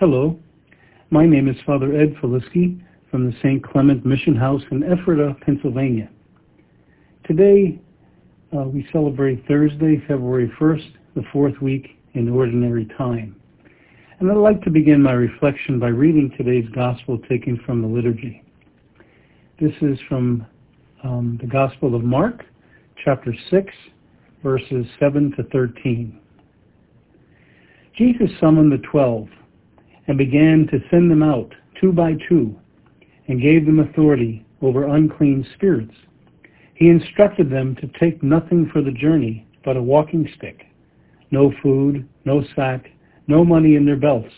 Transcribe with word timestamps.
Hello, 0.00 0.34
my 1.10 1.26
name 1.26 1.46
is 1.46 1.56
Father 1.66 1.94
Ed 1.94 2.14
Faliskie 2.22 2.82
from 3.10 3.26
the 3.26 3.36
St. 3.40 3.62
Clement 3.62 4.06
Mission 4.06 4.34
House 4.34 4.62
in 4.70 4.82
Ephrata, 4.82 5.36
Pennsylvania. 5.42 6.08
Today, 7.26 7.78
uh, 8.56 8.62
we 8.62 8.88
celebrate 8.92 9.46
Thursday, 9.46 10.02
February 10.08 10.50
1st, 10.58 10.90
the 11.16 11.22
fourth 11.30 11.60
week 11.60 11.98
in 12.14 12.30
Ordinary 12.30 12.86
Time. 12.96 13.36
And 14.20 14.30
I'd 14.30 14.38
like 14.38 14.62
to 14.62 14.70
begin 14.70 15.02
my 15.02 15.12
reflection 15.12 15.78
by 15.78 15.88
reading 15.88 16.32
today's 16.34 16.70
Gospel 16.74 17.18
taken 17.28 17.60
from 17.66 17.82
the 17.82 17.88
liturgy. 17.88 18.42
This 19.60 19.74
is 19.82 19.98
from 20.08 20.46
um, 21.04 21.38
the 21.42 21.46
Gospel 21.46 21.94
of 21.94 22.02
Mark, 22.02 22.46
chapter 23.04 23.34
6, 23.50 23.66
verses 24.42 24.86
7 24.98 25.34
to 25.36 25.42
13. 25.52 26.18
Jesus 27.98 28.30
summoned 28.40 28.72
the 28.72 28.78
twelve 28.90 29.28
and 30.10 30.18
began 30.18 30.66
to 30.66 30.82
send 30.90 31.08
them 31.08 31.22
out 31.22 31.54
two 31.80 31.92
by 31.92 32.14
two 32.28 32.52
and 33.28 33.40
gave 33.40 33.64
them 33.64 33.78
authority 33.78 34.44
over 34.60 34.88
unclean 34.88 35.46
spirits. 35.54 35.94
He 36.74 36.88
instructed 36.88 37.48
them 37.48 37.76
to 37.76 37.86
take 38.00 38.20
nothing 38.20 38.68
for 38.72 38.82
the 38.82 38.90
journey 38.90 39.46
but 39.64 39.76
a 39.76 39.82
walking 39.82 40.28
stick, 40.36 40.66
no 41.30 41.52
food, 41.62 42.08
no 42.24 42.42
sack, 42.56 42.90
no 43.28 43.44
money 43.44 43.76
in 43.76 43.86
their 43.86 43.94
belts. 43.94 44.32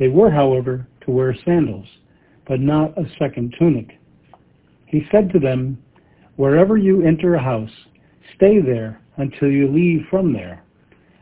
They 0.00 0.08
were, 0.08 0.32
however, 0.32 0.88
to 1.02 1.12
wear 1.12 1.36
sandals, 1.44 1.86
but 2.48 2.58
not 2.58 2.98
a 2.98 3.08
second 3.20 3.54
tunic. 3.56 4.00
He 4.86 5.06
said 5.12 5.30
to 5.30 5.38
them, 5.38 5.78
Wherever 6.34 6.76
you 6.76 7.06
enter 7.06 7.36
a 7.36 7.40
house, 7.40 7.70
stay 8.34 8.60
there 8.60 9.00
until 9.16 9.48
you 9.48 9.68
leave 9.70 10.06
from 10.10 10.32
there. 10.32 10.64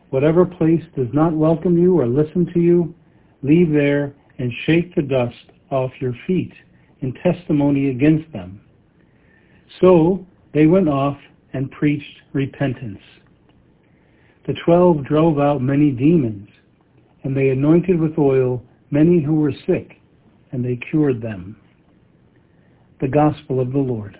Whatever 0.08 0.46
place 0.46 0.82
does 0.96 1.08
not 1.12 1.34
welcome 1.34 1.76
you 1.76 2.00
or 2.00 2.06
listen 2.06 2.50
to 2.54 2.58
you, 2.58 2.94
leave 3.42 3.70
there 3.70 4.14
and 4.38 4.52
shake 4.64 4.94
the 4.94 5.02
dust 5.02 5.34
off 5.70 5.92
your 6.00 6.14
feet 6.26 6.52
in 7.00 7.12
testimony 7.22 7.90
against 7.90 8.30
them. 8.32 8.60
So 9.80 10.26
they 10.52 10.66
went 10.66 10.88
off 10.88 11.18
and 11.52 11.70
preached 11.70 12.20
repentance. 12.32 13.00
The 14.46 14.54
twelve 14.64 15.04
drove 15.04 15.38
out 15.38 15.62
many 15.62 15.90
demons, 15.90 16.48
and 17.22 17.36
they 17.36 17.50
anointed 17.50 18.00
with 18.00 18.18
oil 18.18 18.62
many 18.90 19.22
who 19.22 19.34
were 19.34 19.52
sick, 19.66 20.00
and 20.52 20.64
they 20.64 20.76
cured 20.90 21.22
them. 21.22 21.56
The 23.00 23.08
Gospel 23.08 23.60
of 23.60 23.72
the 23.72 23.78
Lord. 23.78 24.18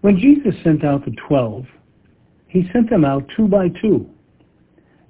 When 0.00 0.18
Jesus 0.18 0.54
sent 0.62 0.84
out 0.84 1.04
the 1.04 1.16
twelve, 1.28 1.66
he 2.48 2.68
sent 2.72 2.88
them 2.88 3.04
out 3.04 3.28
two 3.36 3.46
by 3.46 3.68
two. 3.80 4.08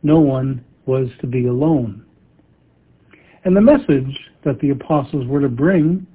No 0.03 0.21
one 0.21 0.65
was 0.89 1.09
to 1.21 1.27
be 1.27 1.47
alone. 1.47 2.05
And 3.45 3.55
the 3.55 3.61
message 3.61 4.19
that 4.45 4.59
the 4.61 4.71
apostles 4.71 5.27
were 5.27 5.41
to 5.41 5.49
bring 5.49 6.07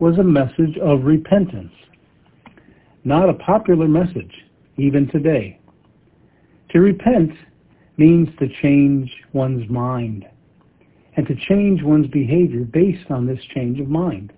was 0.00 0.18
a 0.18 0.24
message 0.24 0.76
of 0.82 1.04
repentance. 1.04 1.72
Not 3.04 3.28
a 3.28 3.34
popular 3.34 3.86
message, 3.86 4.32
even 4.76 5.08
today. 5.08 5.60
To 6.70 6.80
repent 6.80 7.32
means 7.98 8.28
to 8.38 8.48
change 8.60 9.10
one's 9.32 9.70
mind 9.70 10.24
and 11.16 11.26
to 11.28 11.36
change 11.48 11.82
one's 11.82 12.08
behavior 12.08 12.64
based 12.64 13.10
on 13.10 13.26
this 13.26 13.38
change 13.54 13.78
of 13.78 13.88
mind. 13.88 14.32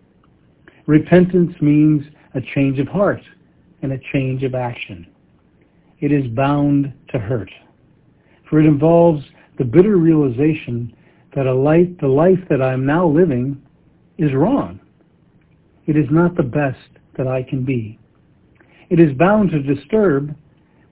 Repentance 0.87 1.55
means 1.63 2.05
a 2.35 2.41
change 2.55 2.79
of 2.79 2.89
heart 2.89 3.23
and 3.83 3.93
a 3.93 4.01
change 4.13 4.43
of 4.43 4.55
action. 4.55 5.07
It 6.01 6.13
is 6.13 6.27
bound 6.35 6.93
to 7.09 7.19
hurt, 7.19 7.51
for 8.51 8.61
it 8.61 8.67
involves 8.67 9.25
the 9.59 9.65
bitter 9.65 9.97
realization 9.97 10.95
that 11.35 11.47
a 11.47 11.55
life, 11.55 11.89
the 12.01 12.09
life 12.09 12.39
that 12.49 12.63
I'm 12.63 12.87
now 12.87 13.07
living 13.07 13.61
is 14.19 14.33
wrong. 14.33 14.81
It 15.87 15.97
is 15.97 16.07
not 16.11 16.37
the 16.37 16.43
best 16.43 16.79
that 17.17 17.27
I 17.27 17.43
can 17.43 17.65
be. 17.65 17.99
It 18.91 19.01
is 19.01 19.17
bound 19.17 19.51
to 19.51 19.63
disturb 19.63 20.35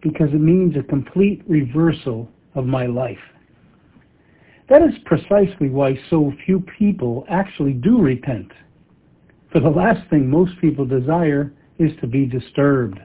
because 0.03 0.29
it 0.31 0.41
means 0.41 0.77
a 0.77 0.83
complete 0.83 1.43
reversal 1.49 2.29
of 2.55 2.67
my 2.67 2.87
life. 2.87 3.19
That 4.69 4.83
is 4.83 4.95
precisely 5.05 5.69
why 5.69 5.99
so 6.09 6.33
few 6.47 6.65
people 6.79 7.27
actually 7.29 7.73
do 7.73 8.01
repent. 8.01 8.51
For 9.53 9.61
the 9.61 9.69
last 9.69 10.09
thing 10.11 10.29
most 10.29 10.59
people 10.61 10.85
desire 10.85 11.53
is 11.79 11.93
to 12.01 12.07
be 12.07 12.27
disturbed. 12.27 12.99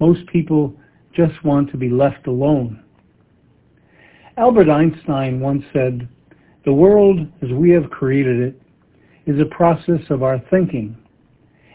Most 0.00 0.26
people 0.26 0.74
just 1.14 1.44
want 1.44 1.70
to 1.70 1.76
be 1.76 1.90
left 1.90 2.26
alone. 2.26 2.81
Albert 4.38 4.70
Einstein 4.70 5.40
once 5.40 5.62
said, 5.74 6.08
the 6.64 6.72
world 6.72 7.20
as 7.42 7.50
we 7.50 7.68
have 7.70 7.90
created 7.90 8.40
it 8.40 8.62
is 9.26 9.38
a 9.38 9.54
process 9.54 10.00
of 10.08 10.22
our 10.22 10.42
thinking. 10.50 10.96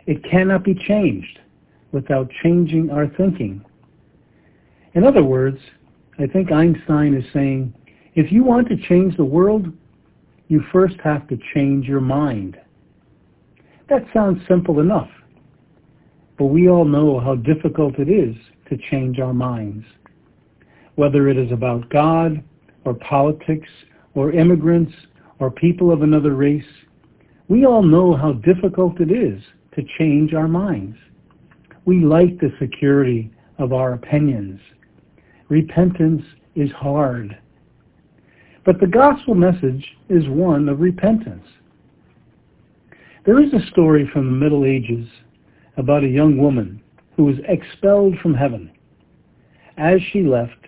It 0.07 0.23
cannot 0.23 0.63
be 0.63 0.73
changed 0.73 1.40
without 1.91 2.31
changing 2.41 2.90
our 2.90 3.07
thinking. 3.16 3.63
In 4.96 5.03
other 5.03 5.23
words, 5.23 5.59
I 6.17 6.25
think 6.25 6.51
Einstein 6.51 7.13
is 7.13 7.23
saying, 7.31 7.73
if 8.16 8.31
you 8.31 8.44
want 8.44 8.67
to 8.69 8.88
change 8.88 9.16
the 9.17 9.23
world, 9.25 9.72
you 10.47 10.63
first 10.72 10.96
have 11.03 11.28
to 11.28 11.38
change 11.53 11.85
your 11.85 12.01
mind. 12.01 12.57
That 13.88 14.03
sounds 14.16 14.41
simple 14.47 14.79
enough, 14.79 15.09
but 16.40 16.46
we 16.46 16.69
all 16.69 16.85
know 16.85 17.19
how 17.19 17.35
difficult 17.35 18.00
it 18.00 18.09
is 18.09 18.35
to 18.69 18.78
change 18.90 19.19
our 19.19 19.34
minds 19.34 19.85
whether 20.97 21.30
it 21.30 21.38
is 21.38 21.52
about 21.52 21.90
God 21.90 22.44
or 22.84 22.96
politics 22.96 23.69
or 24.16 24.31
immigrants 24.31 24.94
or 25.40 25.50
people 25.50 25.91
of 25.91 26.02
another 26.02 26.34
race, 26.35 26.66
we 27.47 27.66
all 27.66 27.84
know 27.84 28.16
how 28.16 28.34
difficult 28.34 29.00
it 29.00 29.12
is 29.12 29.41
to 29.75 29.84
change 29.97 30.34
our 30.34 30.47
minds. 30.47 30.97
We 31.85 32.03
like 32.03 32.40
the 32.40 32.52
security 32.59 33.31
of 33.59 33.74
our 33.74 33.94
opinions. 33.94 34.59
Repentance 35.50 36.24
is 36.56 36.72
hard. 36.72 37.38
But 38.66 38.79
the 38.79 38.88
gospel 38.88 39.35
message 39.35 39.85
is 40.09 40.28
one 40.28 40.68
of 40.68 40.81
repentance. 40.81 41.46
There 43.24 43.41
is 43.41 43.53
a 43.53 43.66
story 43.69 44.09
from 44.12 44.25
the 44.25 44.38
Middle 44.38 44.66
Ages 44.66 45.08
about 45.78 46.03
a 46.03 46.08
young 46.08 46.38
woman 46.38 46.81
who 47.16 47.25
was 47.25 47.35
expelled 47.47 48.18
from 48.18 48.34
heaven. 48.34 48.72
As 49.78 50.00
she 50.12 50.24
left, 50.24 50.68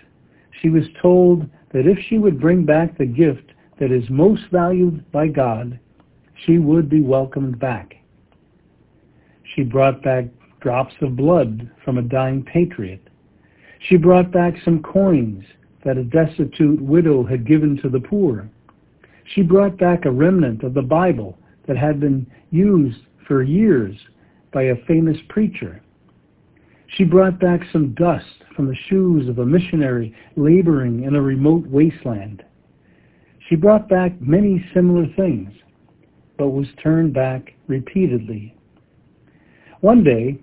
she 0.62 0.70
was 0.70 0.84
told 1.02 1.50
that 1.74 1.88
if 1.88 1.97
she 2.08 2.18
would 2.18 2.40
bring 2.40 2.66
back 2.66 2.97
the 2.97 3.06
gift 3.06 3.52
that 3.80 3.92
is 3.92 4.09
most 4.09 4.44
valued 4.52 5.09
by 5.12 5.28
God, 5.28 5.80
she 6.46 6.58
would 6.58 6.90
be 6.90 7.02
welcomed 7.02 7.59
back. 7.59 7.96
She 9.56 9.64
brought 9.64 10.02
back 10.02 10.25
drops 10.62 10.94
of 11.02 11.16
blood 11.16 11.69
from 11.84 11.98
a 11.98 12.03
dying 12.03 12.44
patriot. 12.44 13.02
She 13.88 13.96
brought 13.96 14.31
back 14.31 14.56
some 14.64 14.84
coins 14.84 15.44
that 15.86 15.98
a 15.98 16.03
destitute 16.03 16.81
widow 16.81 17.24
had 17.24 17.48
given 17.48 17.78
to 17.81 17.90
the 17.90 18.00
poor. 18.00 18.50
She 19.34 19.42
brought 19.42 19.78
back 19.78 20.06
a 20.06 20.12
remnant 20.12 20.64
of 20.64 20.74
the 20.74 20.81
Bible 20.81 21.38
that 21.68 21.78
had 21.78 22.00
been 22.00 22.28
used 22.52 23.00
for 23.28 23.44
years 23.44 23.96
by 24.52 24.64
a 24.64 24.86
famous 24.88 25.18
preacher. 25.30 25.81
She 26.96 27.04
brought 27.04 27.40
back 27.40 27.62
some 27.72 27.94
dust 27.94 28.44
from 28.56 28.68
the 28.68 28.76
shoes 28.76 29.30
of 29.30 29.40
a 29.40 29.46
missionary 29.46 30.14
laboring 30.36 31.04
in 31.04 31.16
a 31.16 31.22
remote 31.22 31.68
wasteland. 31.68 32.44
She 33.48 33.56
brought 33.56 33.88
back 33.88 34.20
many 34.20 34.66
similar 34.74 35.06
things, 35.16 35.52
but 36.38 36.50
was 36.50 36.68
turned 36.82 37.14
back 37.14 37.54
repeatedly. 37.68 38.56
One 39.82 40.04
day, 40.04 40.40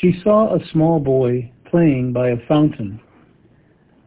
she 0.00 0.20
saw 0.22 0.54
a 0.54 0.68
small 0.72 1.00
boy 1.00 1.50
playing 1.64 2.12
by 2.12 2.30
a 2.30 2.46
fountain. 2.46 3.00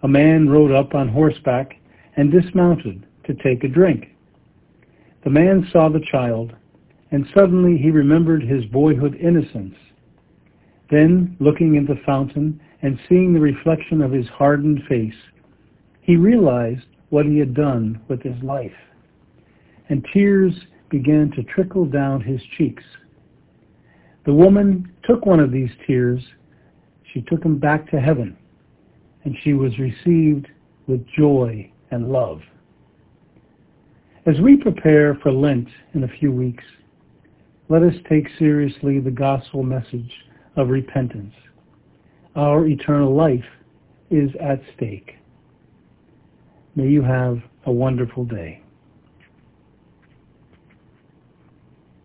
A 0.04 0.08
man 0.08 0.50
rode 0.50 0.72
up 0.72 0.94
on 0.94 1.08
horseback 1.08 1.76
and 2.18 2.32
dismounted 2.32 3.06
to 3.26 3.34
take 3.36 3.64
a 3.64 3.70
drink. 3.70 4.10
The 5.24 5.30
man 5.30 5.68
saw 5.72 5.90
the 5.90 6.06
child, 6.12 6.54
and 7.12 7.26
suddenly 7.34 7.78
he 7.78 7.92
remembered 7.92 8.44
his 8.44 8.66
boyhood 8.66 9.16
innocence 9.16 9.76
then, 10.92 11.38
looking 11.40 11.76
in 11.76 11.86
the 11.86 12.00
fountain 12.06 12.60
and 12.82 13.00
seeing 13.08 13.34
the 13.34 13.40
reflection 13.40 14.02
of 14.02 14.12
his 14.12 14.28
hardened 14.28 14.82
face, 14.90 15.16
he 16.02 16.18
realized 16.18 16.86
what 17.10 17.26
he 17.26 17.38
had 17.38 17.54
done 17.54 18.02
with 18.10 18.22
his 18.22 18.36
life, 18.44 18.72
and 19.90 20.06
tears 20.14 20.54
began 20.90 21.32
to 21.32 21.44
trickle 21.44 21.86
down 21.86 22.20
his 22.20 22.42
cheeks. 22.58 22.84
The 24.26 24.34
woman 24.34 24.92
took 25.04 25.26
one 25.26 25.40
of 25.40 25.52
these 25.52 25.70
tears, 25.88 26.22
she 27.14 27.22
took 27.22 27.44
him 27.44 27.58
back 27.58 27.90
to 27.92 28.00
heaven, 28.00 28.38
and 29.24 29.36
she 29.44 29.54
was 29.54 29.80
received 29.80 30.48
with 30.88 31.06
joy 31.18 31.72
and 31.92 32.10
love. 32.10 32.42
As 34.26 34.40
we 34.42 34.58
prepare 34.58 35.18
for 35.24 35.32
Lent 35.32 35.68
in 35.94 36.04
a 36.04 36.18
few 36.20 36.32
weeks, 36.32 36.64
let 37.70 37.82
us 37.82 37.96
take 38.10 38.28
seriously 38.38 39.00
the 39.00 39.12
gospel 39.12 39.64
message 39.64 40.12
of 40.56 40.70
repentance. 40.70 41.34
Our 42.36 42.66
eternal 42.68 43.16
life 43.16 43.46
is 44.10 44.30
at 44.42 44.62
stake. 44.76 45.16
May 46.76 46.88
you 46.88 47.02
have 47.02 47.40
a 47.66 47.72
wonderful 47.72 48.26
day. 48.26 48.62